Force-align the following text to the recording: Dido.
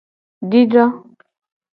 Dido. 0.51 0.83